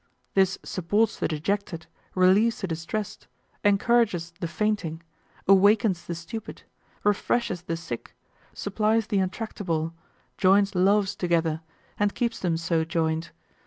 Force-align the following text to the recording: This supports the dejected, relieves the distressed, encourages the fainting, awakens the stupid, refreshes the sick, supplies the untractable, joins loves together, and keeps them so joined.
This 0.33 0.57
supports 0.63 1.19
the 1.19 1.27
dejected, 1.27 1.85
relieves 2.15 2.59
the 2.59 2.65
distressed, 2.67 3.27
encourages 3.63 4.33
the 4.39 4.47
fainting, 4.47 5.03
awakens 5.47 6.07
the 6.07 6.15
stupid, 6.15 6.63
refreshes 7.03 7.61
the 7.61 7.77
sick, 7.77 8.15
supplies 8.51 9.05
the 9.05 9.19
untractable, 9.19 9.93
joins 10.39 10.73
loves 10.73 11.15
together, 11.15 11.61
and 11.99 12.15
keeps 12.15 12.39
them 12.39 12.57
so 12.57 12.83
joined. 12.83 13.29